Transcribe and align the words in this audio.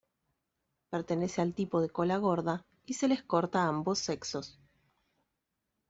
Pertenece 0.89 1.41
al 1.43 1.53
tipo 1.53 1.79
de 1.79 1.91
cola 1.91 2.17
gorda, 2.17 2.65
y 2.87 2.95
se 2.95 3.07
les 3.07 3.21
corta 3.21 3.61
a 3.63 3.67
ambos 3.67 3.99
sexos. 3.99 4.57